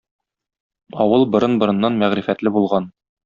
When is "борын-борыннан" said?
1.35-2.01